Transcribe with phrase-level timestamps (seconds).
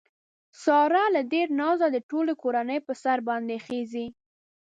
[0.63, 4.05] ساره له ډېره نازه د ټولې کورنۍ په سر باندې خېژي.